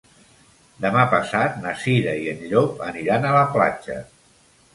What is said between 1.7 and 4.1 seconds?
Cira i en Llop aniran a la platja.